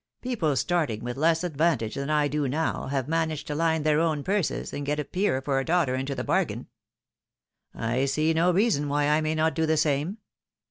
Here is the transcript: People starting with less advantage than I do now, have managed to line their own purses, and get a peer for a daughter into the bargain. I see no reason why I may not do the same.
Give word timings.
People 0.23 0.55
starting 0.55 1.03
with 1.03 1.15
less 1.15 1.43
advantage 1.43 1.93
than 1.93 2.09
I 2.09 2.27
do 2.27 2.47
now, 2.47 2.87
have 2.87 3.07
managed 3.07 3.45
to 3.45 3.53
line 3.53 3.83
their 3.83 3.99
own 3.99 4.23
purses, 4.23 4.73
and 4.73 4.83
get 4.83 4.99
a 4.99 5.03
peer 5.05 5.43
for 5.43 5.59
a 5.59 5.63
daughter 5.63 5.93
into 5.93 6.15
the 6.15 6.23
bargain. 6.23 6.65
I 7.75 8.05
see 8.05 8.33
no 8.33 8.51
reason 8.51 8.89
why 8.89 9.09
I 9.09 9.21
may 9.21 9.35
not 9.35 9.53
do 9.53 9.67
the 9.67 9.77
same. 9.77 10.17